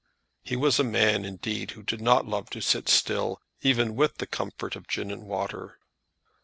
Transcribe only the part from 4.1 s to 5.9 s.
the comfort of gin and water.